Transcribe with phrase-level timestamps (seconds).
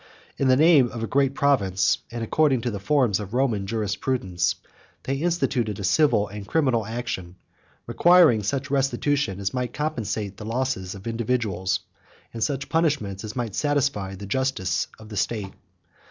[0.37, 4.55] In the name of a great province, and according to the forms of Roman jurisprudence,
[5.03, 7.35] they instituted a civil and criminal action,
[7.85, 11.81] requiring such restitution as might compensate the losses of individuals,
[12.33, 15.53] and such punishment as might satisfy the justice of the state.